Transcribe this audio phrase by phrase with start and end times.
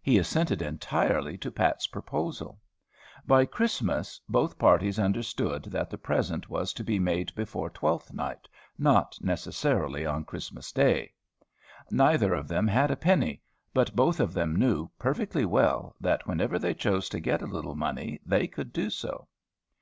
[0.00, 2.58] He assented entirely to Pat's proposal.
[3.26, 8.48] By "Christmas" both parties understood that the present was to be made before Twelfth Night,
[8.78, 11.12] not necessarily on Christmas day.
[11.90, 13.42] Neither of them had a penny;
[13.74, 17.74] but both of them knew, perfectly well, that whenever they chose to get a little
[17.76, 19.28] money they could do so.